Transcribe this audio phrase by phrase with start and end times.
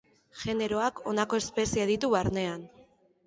[0.43, 2.67] Generoak honako espezie ditu barnean.